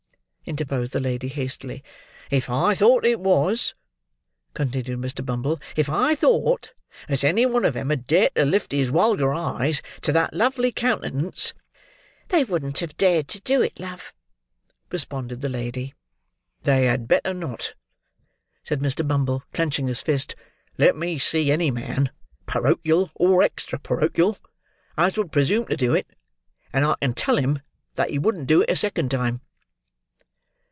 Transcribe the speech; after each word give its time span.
interposed 0.43 0.91
the 0.91 0.99
lady, 0.99 1.29
hastily. 1.29 1.81
"If 2.29 2.49
I 2.49 2.73
thought 2.75 3.05
it 3.05 3.21
was," 3.21 3.73
continued 4.53 4.99
Mr. 4.99 5.25
Bumble; 5.25 5.61
"if 5.77 5.87
I 5.87 6.13
thought 6.13 6.73
as 7.07 7.23
any 7.23 7.45
one 7.45 7.63
of 7.63 7.73
'em 7.77 7.89
had 7.89 8.05
dared 8.05 8.35
to 8.35 8.43
lift 8.43 8.73
his 8.73 8.89
wulgar 8.91 9.31
eyes 9.33 9.81
to 10.01 10.11
that 10.11 10.33
lovely 10.33 10.71
countenance—" 10.73 11.53
"They 12.29 12.43
wouldn't 12.43 12.79
have 12.79 12.97
dared 12.97 13.29
to 13.29 13.39
do 13.39 13.61
it, 13.61 13.79
love," 13.79 14.13
responded 14.91 15.39
the 15.41 15.47
lady. 15.47 15.93
"They 16.63 16.83
had 16.85 17.07
better 17.07 17.33
not!" 17.33 17.73
said 18.63 18.81
Mr. 18.81 19.07
Bumble, 19.07 19.43
clenching 19.53 19.87
his 19.87 20.01
fist. 20.01 20.35
"Let 20.77 20.97
me 20.97 21.17
see 21.17 21.49
any 21.49 21.69
man, 21.71 22.11
porochial 22.45 23.11
or 23.15 23.41
extra 23.41 23.79
porochial, 23.79 24.37
as 24.97 25.15
would 25.17 25.31
presume 25.31 25.67
to 25.67 25.77
do 25.77 25.93
it; 25.95 26.07
and 26.73 26.83
I 26.83 26.95
can 27.01 27.13
tell 27.13 27.37
him 27.37 27.61
that 27.95 28.09
he 28.09 28.19
wouldn't 28.19 28.47
do 28.47 28.63
it 28.63 28.69
a 28.71 28.75
second 28.75 29.11
time!" 29.11 29.39